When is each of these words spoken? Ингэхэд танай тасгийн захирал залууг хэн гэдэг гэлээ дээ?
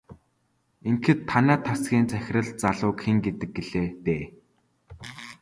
Ингэхэд 0.89 1.19
танай 1.29 1.59
тасгийн 1.67 2.07
захирал 2.13 2.49
залууг 2.61 2.97
хэн 3.03 3.17
гэдэг 3.25 3.49
гэлээ 3.55 3.87
дээ? 4.05 4.23